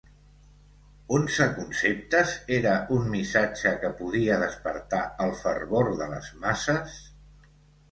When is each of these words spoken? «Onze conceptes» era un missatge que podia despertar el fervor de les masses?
«Onze 1.17 1.45
conceptes» 1.57 2.33
era 2.57 2.71
un 2.97 3.05
missatge 3.17 3.75
que 3.85 3.93
podia 4.01 4.41
despertar 4.47 5.05
el 5.29 5.37
fervor 5.45 5.95
de 6.03 6.11
les 6.17 6.35
masses? 6.49 6.99